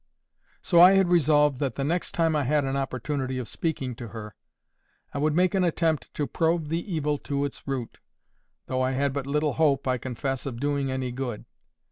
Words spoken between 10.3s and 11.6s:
of doing any good.